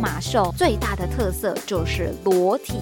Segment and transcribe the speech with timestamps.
[0.00, 2.74] 马秀最大的特色就是裸体。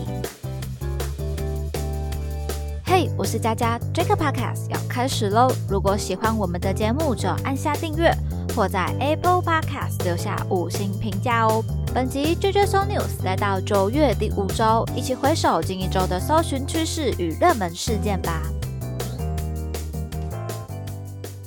[2.85, 5.53] 嘿，我是佳佳，这个 podcast 要开始喽！
[5.69, 8.11] 如果喜欢我们的节目，就按下订阅，
[8.55, 11.63] 或在 Apple Podcast 留下五星评价哦。
[11.95, 18.43] 本集 JJ So News 来到九月第五周，一起回首近一周的搜寻趋势与热门事件吧。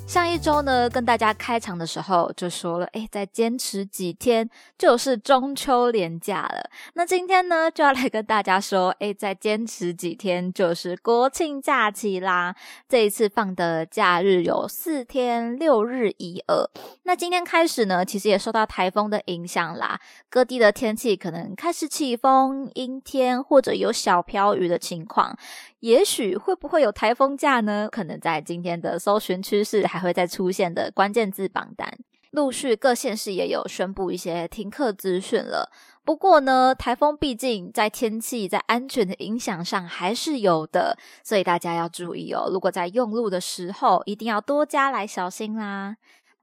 [0.09, 6.67] 上一周呢，跟大家开场的时候就说了，哎，再坚持几天就是中秋连假了。
[6.95, 12.55] 那今天呢，就要来跟大家说，哎，再坚持几天就是国庆假期啦。
[12.87, 16.67] 这一次放的假日有四天，六日一二。
[17.03, 25.37] 那今天开始呢，其实也受到台风的影响啦，各地的天气可能开始起风、阴天或者有小飘雨的情况。
[25.81, 27.87] 也许会不会有台风假呢？
[27.89, 31.93] 可能在今天的搜寻趋势还还会再出现的关键字榜单，
[32.31, 35.69] 陆续各县市也有宣布一些停课资讯了。
[36.05, 42.49] 不过呢，台风毕竟在天气在安全的影响上还是有的，所以大家要注意哦。
[42.49, 45.97] 如果在用路的时候，一定要多加来小心啦。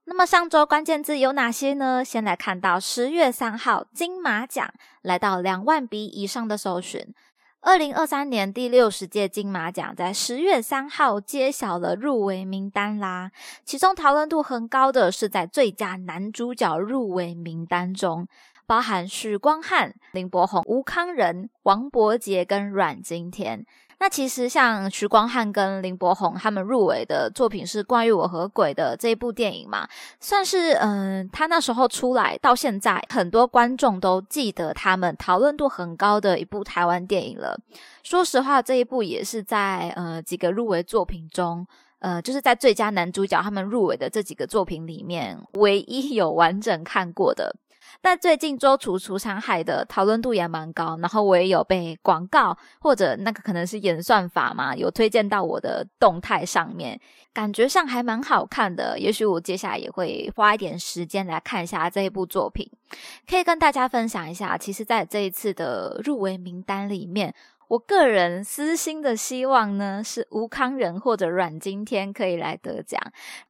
[0.05, 2.05] 那么上周关键字有哪些呢？
[2.05, 7.13] 先来看到十月三号金马奖来到两万笔以上的搜寻。
[7.67, 13.33] 二零二三年第六十届金马奖在十月三号揭晓了入围名单啦，
[13.65, 18.29] 其中讨论度很高的是在最佳男主角入围名单中，
[18.69, 23.67] 包含许光汉、林柏宏、吴康仁、王伯杰跟阮经天。
[23.99, 29.89] 那其实像徐光汉跟林柏宏他们入围的作品是关于我和鬼的这一部电影嘛，
[30.21, 37.59] 算是嗯，他那时候出来到现在，很多观众都记得他们讨论度很高的一部台湾电影了。
[38.03, 41.67] 说实话，这一部也是在呃几个入围作品中，
[42.01, 47.57] 呃，就是在最佳男主角他们入围的这几个作品里面，唯一有完整看过的。
[48.01, 57.01] 但最近周楚楚上海的讨论度也蛮高，然后我也有被广告或者那个可能是演算法嘛，有推荐到我的动态上面，
[57.33, 58.99] 感觉上还蛮好看的。
[58.99, 62.71] 也许我接下来也会花一点时间来看一下这一部作品，
[63.29, 64.57] 可以跟大家分享一下。
[64.57, 67.35] 其实，在这一次的入围名单里面。
[67.69, 73.01] 我个人私心的希望呢，是吴康仁或者阮经天可以来得奖。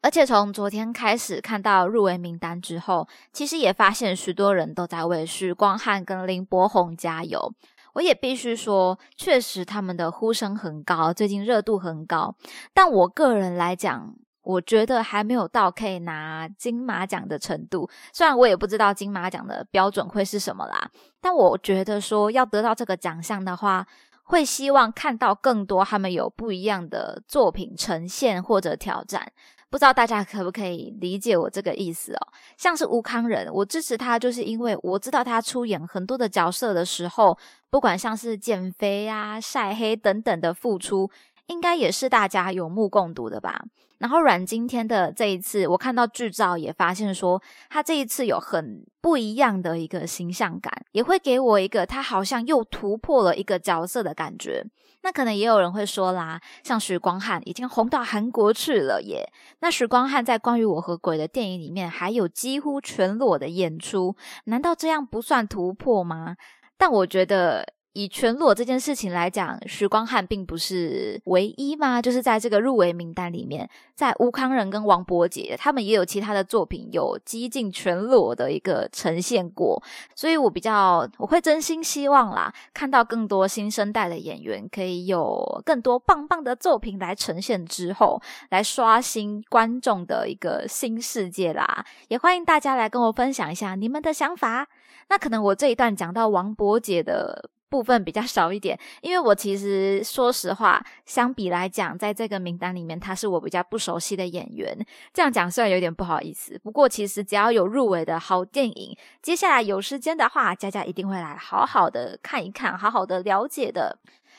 [0.01, 7.53] 而且从昨天开始看到入围名单之后，其实也发现许多人都在为许光汉跟林柏宏加油。
[7.95, 12.35] 我也必须说，确实他们的呼声很高，最近热度很高。
[12.75, 14.15] 但我个人来讲，
[14.47, 17.91] 我觉得还没有到可以拿金马奖的程度。
[18.13, 20.89] 虽然我也不知道金马奖的标准会是什么啦，
[21.21, 23.85] 但我觉得说要得到这个奖项的话，
[24.23, 29.33] 会希望看到更多他们有不一样的作品呈现或者挑战。
[29.69, 32.29] 不知道大家可不可以理解我这个意思哦？
[32.57, 37.37] 像是吴康仁，我支持他，就是因为我知道他出演很多的角色的时候，
[37.69, 41.11] 不管像是减肥啊、晒黑等等的付出。
[41.47, 43.65] 应该也是大家有目共睹的吧。
[43.99, 54.67] 然后阮经天的这一次，我看到剧照也发现说，他这一次有很不一样的一个形象感，也会给我一个他好像又突破了一个角色的感觉。
[55.03, 59.33] 那可能也有人会说啦，像许光汉已经红到韩国去了耶。
[59.61, 64.15] 那许光汉在关于我和鬼的电影里面还有几乎全裸的演出，
[64.45, 66.37] 难道这样不算突破吗？
[66.77, 67.76] 但我觉得。
[67.97, 72.03] 以全裸这件事情来讲，徐光汉并不是唯一吗？
[72.03, 79.83] 就是在这个入围名单里面，在吴康仁跟王伯杰，他们也有其他的作品有激进全裸的一个呈现过，
[80.15, 88.21] 所以我比较我会真心希望啦，看到更多新生代的演员可以有更多棒棒的作品来呈现之后，
[88.51, 91.87] 来刷新观众的一个新世界啦。
[92.09, 94.69] 也欢迎大家来跟我分享一下你们的想法。
[95.09, 97.49] 那可能我这一段讲到王伯杰的。
[97.69, 104.77] 部分比较少一点，因为我其实说实话，相比来讲，在这个名单里面，他是我比较不熟悉的演员。
[105.13, 113.99] 这样讲虽然有点不好意思，不过其实只要有入围的好电影，接下来有时间的话，佳佳一定会来好好的看一看，好好的了解的。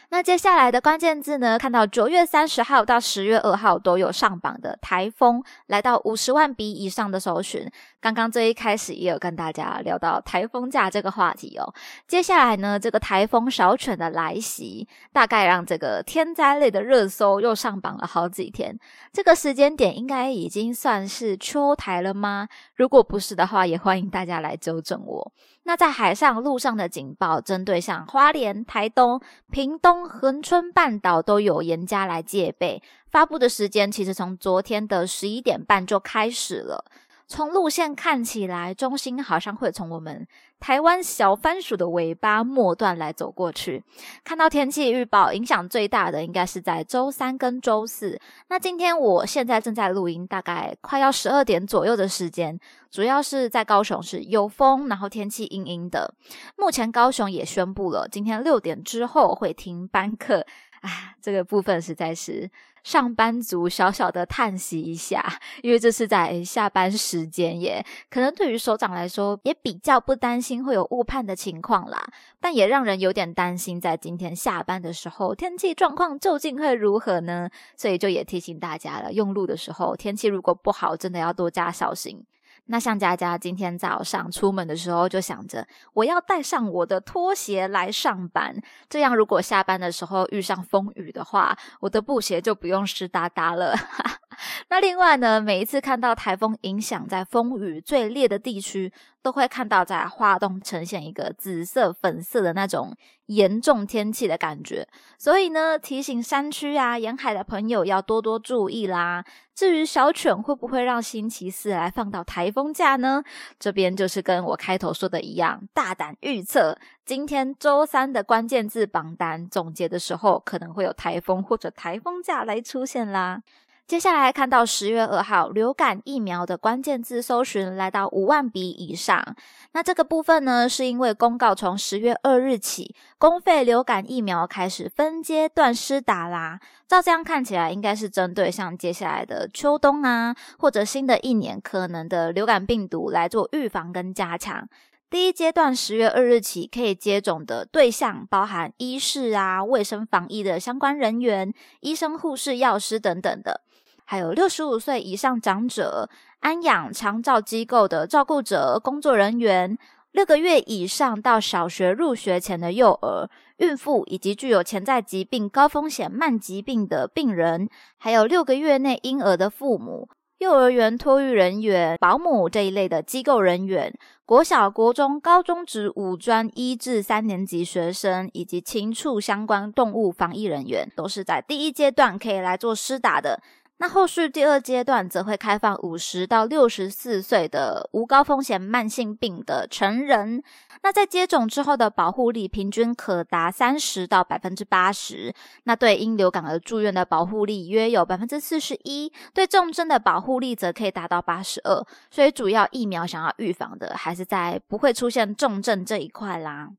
[0.10, 1.60] 那接下来的关键字呢？
[1.60, 7.70] 看到九月三十号到十月二号都有上榜的台风，来到五十万笔以上的搜寻。
[8.00, 11.74] 刚刚这一开始也有跟大家聊到台风假这个话题哦。
[12.08, 18.80] 接下来呢，这个台风小犬的来袭，大概让这个天灾类的热搜又上榜了好几天。
[19.12, 22.48] 这个时间点应该已经算是秋台了吗？
[22.76, 25.34] 如果不是的话，也欢迎大家来纠正我。
[25.68, 29.20] 那在海上、路上的警报，针对像花莲、台东、
[29.52, 32.82] 屏东、恒春半岛都有严加来戒备。
[33.12, 36.86] 发布的时间其实从昨天的十一点半就开始了。
[37.28, 40.26] 从路线看起来，中心好像会从我们
[40.62, 43.84] 台湾小番薯的尾巴末段来走过去。
[44.24, 48.18] 看到天气预报，影响最大的应该是在周三跟周四。
[48.48, 52.58] 那今天我现在正在录音，大概快要十二点左右的时间，
[52.90, 56.14] 主要是在高雄是有风，然后天气阴阴的。
[56.56, 60.46] 目前高雄也宣布了，今天六点之后会停班课。
[60.82, 62.50] 啊，这个部分实在是
[62.88, 65.22] 上班族小小的叹息一下，
[65.62, 67.86] 因为这是在下班时间耶。
[68.10, 72.02] 可能对于首长来说，也比较不担心会有误判的情况啦，
[72.40, 77.50] 但也让人有点担心，在今天下班的时候，天气状况究竟会如何呢？
[77.76, 82.24] 所以就也提醒大家了，用路的时候，天气如果不好，真的要多加小心。
[82.68, 88.56] 那像佳佳今天早上出门的时候，就想着我要带上我的拖鞋来上班，
[88.90, 93.76] 这样如果下班的时候遇上风雨的话，我的布鞋就不用湿哒哒了。
[94.70, 98.94] 那另外呢，每一次看到台风影响在风雨最烈的地区，
[99.24, 102.96] 都会看到在花东呈现一个紫色、粉色的那种
[103.28, 104.88] 严重天气的感觉。
[105.18, 109.24] 所以呢，提醒山区啊、沿海的朋友要多多注意啦。
[109.56, 113.24] 至于小犬会不会让星期四来放到台风假呢？
[113.58, 123.42] 这边就是跟我开头说的一样，大胆预测，今天周三的关键字榜单总结的时候，可能会有台风或者台风假来出现啦。
[123.88, 129.24] 接下来看到十月二号流感疫苗的关键字搜寻来到五万笔以上，
[129.72, 136.60] 那这个部分呢，是因为公告从十月二日起，公费流感疫苗开始分阶段施打啦。
[136.86, 144.68] 照这样看起来，应该是针对像接下来的秋冬啊，或者新的一年可能的流感病毒来做预防跟加强。
[145.10, 153.62] 第一阶段十月二日起可以接种的对象，包含医事啊、卫生防疫的相关人员、医生、护士、药师等等的。
[154.10, 156.10] 还有六十五岁以上长者、
[156.40, 159.78] 安养长照机构的照顾者、工作人员、
[160.14, 167.68] 六个月以上到小学入学前的幼儿、孕妇以及具有潜在疾病、高风险慢疾病的病人，
[167.98, 170.08] 还有六个月内婴儿的父母、
[170.38, 173.94] 幼儿园托育人员、保姆这一类的机构人员、
[174.26, 183.42] 国小、国中、高中职五专一至三年级学生以及禽畜相关动物防疫人员，都是在第一阶段可以来做施打的。
[183.80, 190.42] 那后续第二阶段则会开放五十到六十四岁的无高风险慢性病的成人。
[190.82, 195.34] 那在接种之后的保护力平均可达三十到百分之八十。
[195.66, 201.86] 那对因流感而住院的保护力约有百分之四十一，对重症的保护力则可以达到八十二。
[202.10, 206.70] 所以主要疫苗想要预防的，还是在不会出现重症这一块啦。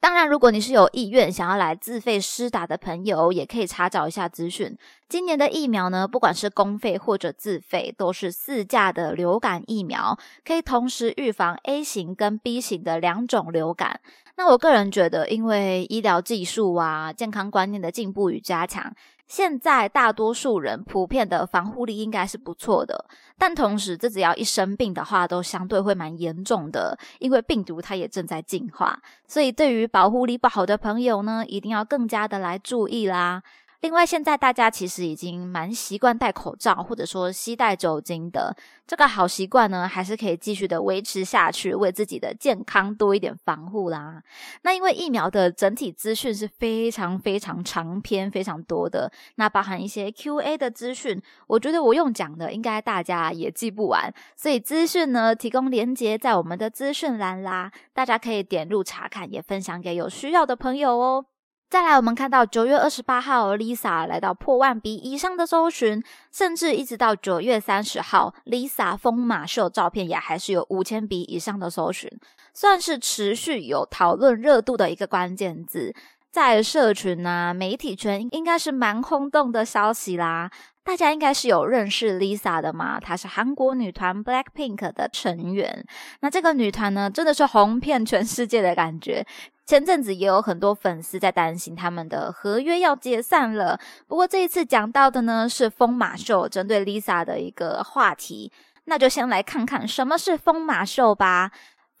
[0.00, 4.76] 当然，如果你是有意愿想要来自费施打的朋友，也可以查找一下资讯。
[5.08, 14.00] 今年的疫苗呢，不管是公费或者自费，都是四价的流感疫苗，可以同时预防 A 型跟 B 型的两种流感。
[14.36, 18.94] 那我个人觉得，因为医疗技术啊、健康观念的进步与加强。
[19.26, 23.06] 现在大多数人普遍的防护力应该是不错的，
[23.38, 33.42] 但同时，这只要一生病的话，都相对会蛮严重的，因为病毒它也正在进化，所以对于保护力不好的朋友呢，一定要更加的来注意啦。
[33.84, 44.22] 另外，现在大家其实已经蛮习惯戴口罩，或者说吸带酒精的这个好习惯呢，还是可以继续的维持下去，为自己的健康多一点防护啦。
[44.62, 61.26] 那因为疫苗的整体资讯是非常非常长篇、非常多的，那包含一些 Q&A 的资讯，我觉得我用讲的应该大家也记不完，所以资讯呢提供连接在我们的资讯栏啦，大家可以点入查看，也分享给有需要的朋友哦。
[61.70, 72.08] 再来，我们看到九月二十八号，Lisa 来到破万笔以上的搜寻，甚至一直到九月三十号，Lisa 疯马秀照片也还是有五千笔以上的搜寻，
[72.52, 75.92] 算是持续有讨论热度的一个关键字，
[76.30, 80.52] 在社群啊媒体圈应该是蛮轰动的消息啦。
[80.84, 83.00] 大家应该是有认识 Lisa 的嘛？
[83.00, 85.84] 她是韩国女团 Blackpink 的成员。
[86.20, 89.26] 那这个女团呢，真的是红遍全世界的感觉。
[89.64, 93.80] 前阵子也有很多粉丝在担心他们的合约要解散了。
[94.06, 98.52] 不过这一次讲到的呢，是疯马秀针对 Lisa 的一个话题。
[98.84, 101.50] 那就先来看看什么是疯马秀吧。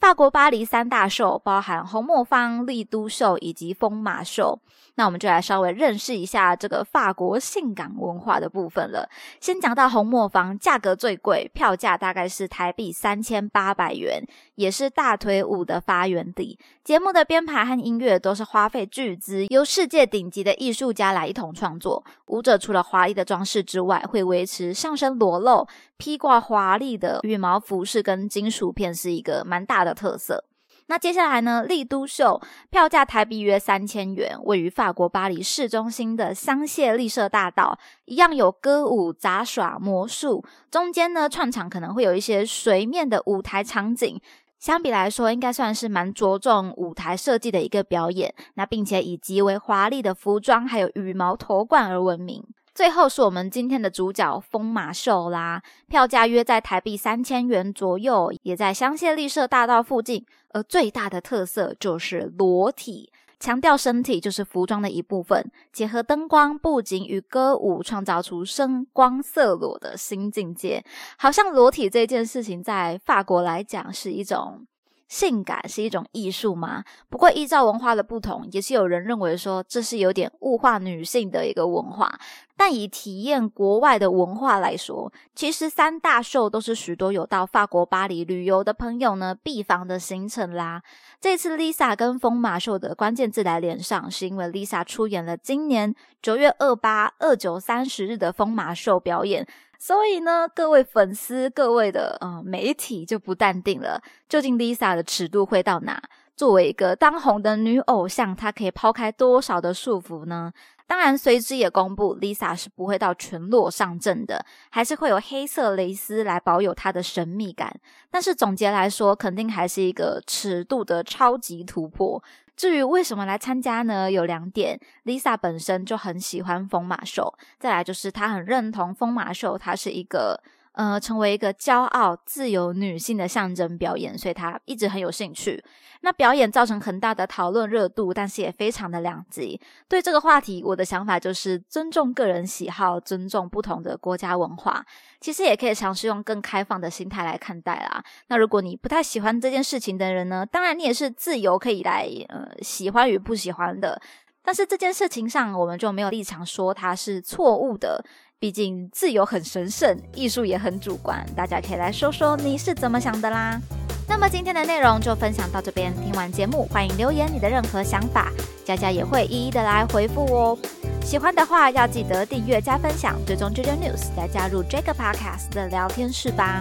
[0.04, 4.60] 法国巴黎三大秀包含红磨坊、丽都秀以及疯马秀。
[4.96, 9.08] 那我们就来稍微认识一下这个法国性感文化的部分了。
[9.40, 14.22] 先讲到红磨坊，价格最贵，票价大概是台币三千八百元，
[14.56, 16.58] 也是大腿舞的发源地。
[16.84, 22.04] 节目的编排和音乐都是花费巨资，由世界顶级的艺术家来一同创作。
[22.26, 30.44] 舞者除了华丽的装饰之外，会维持上身裸露、披挂华丽的羽毛服饰跟金属片，是一个蛮大的特色。
[30.86, 31.64] 那接下来呢？
[31.64, 44.20] 丽都秀票价台币约三千元，位于法国巴黎市中心的香榭丽舍大道，一样有歌舞、杂耍、魔术，中间呢串场可能会有一些水面的舞台场景。
[44.58, 48.34] 相比来说，应该算是蛮着重舞台设计的一个表演。
[48.54, 52.44] 那并且以极为华丽的服装还有羽毛头冠而闻名。
[52.74, 60.26] 最后是我们今天的主角疯马秀啦，票价约在台币三千元左右，也在香榭丽舍大道附近。
[60.48, 70.84] 而最大的特色就是裸体，强调身体就是服装的一部分，结合灯光、布景与歌舞，创造出声光色裸的新境界。
[71.16, 74.66] 好像裸体这件事情，在法国来讲是一种。
[75.06, 76.82] 性感是一种艺术吗？
[77.08, 82.18] 不过依照文化的不同，也是有人认为说这是有点物化女性的一个文化。
[82.56, 90.82] 但以体验国外的文化来说，其实三大秀都是许多有到法国巴黎旅游的朋友呢必访的行程啦。
[91.20, 99.46] 这次 Lisa 跟疯马秀的关键字来连上，是因为 Lisa 出演了今年九月二八、二九、三十日的疯马秀表演。
[99.78, 104.00] 所以呢，各位粉丝、各位的呃媒体就不淡定了。
[104.28, 106.02] 究竟 Lisa 的尺度会到哪？
[106.36, 110.52] 作为一个当红的女偶像，她可以抛开多少的束缚呢？
[110.86, 117.74] 当然，随之也公布，Lisa 是不会到全裸上阵的，还是会有黑色蕾丝来保有她的神秘感。
[118.10, 122.22] 但是总结来说，肯定还是一个尺度的超级突破。
[122.56, 124.10] 至于为什么来参加呢？
[124.10, 130.42] 有两点，Lisa 本身就很喜欢疯马秀，再来就是她很认同疯马秀，它是一个。
[130.74, 135.62] 呃，成为一个骄傲、自由女性的象征表演，所以她一直很有兴趣。
[136.00, 139.58] 那表演造成很大的讨论热度，但是也非常的两极。
[139.88, 144.84] 对这个话题，我的想法就是尊重个人喜好，尊重不同的国家文化。
[145.20, 148.04] 其实也可以尝试用更开放的心态来看待啦。
[148.26, 153.98] 那如果你不太喜欢这件事情的人呢，当然你也是自由可以来呃喜欢与不喜欢的。
[154.46, 158.04] 但是这件事情上，我们就没有立场说它是错误的。
[158.44, 163.58] 毕竟自由很神圣，艺术也很主观，大家可以来说说你是怎么想的啦。
[164.06, 168.30] 那么今天的内容就分享到这边，听完节目欢迎留言你的任何想法，
[168.62, 170.58] 佳佳也会一一的来回复哦。
[171.02, 176.60] 喜欢的话要记得订阅加分享，追踪 JJ News，来加入这个 Podcast 的聊天室吧。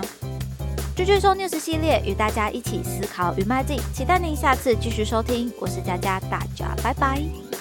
[0.95, 7.52] JJ 说 News 系列与大家一起思考与迈进，期待您下次继续收听，我是佳佳，大家拜拜。